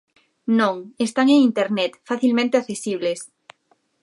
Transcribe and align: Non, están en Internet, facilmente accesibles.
Non, 0.59 0.75
están 1.07 1.27
en 1.33 1.39
Internet, 1.49 1.91
facilmente 2.09 2.55
accesibles. 2.61 3.19